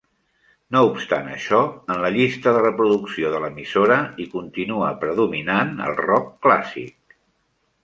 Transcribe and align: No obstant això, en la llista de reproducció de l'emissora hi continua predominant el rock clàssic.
No 0.75 0.79
obstant 0.85 1.27
això, 1.33 1.59
en 1.95 2.01
la 2.05 2.09
llista 2.15 2.53
de 2.55 2.63
reproducció 2.67 3.31
de 3.35 3.43
l'emissora 3.45 3.99
hi 4.23 4.27
continua 4.33 4.89
predominant 5.05 5.73
el 5.91 5.97
rock 6.03 6.35
clàssic. 6.49 7.19